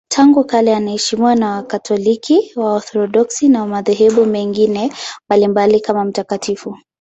[0.07, 4.93] Tangu kale anaheshimiwa na Wakatoliki, Waorthodoksi na madhehebu mengine
[5.29, 6.77] mbalimbali kama mtakatifu.